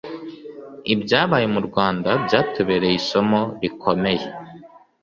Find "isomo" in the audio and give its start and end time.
3.01-3.41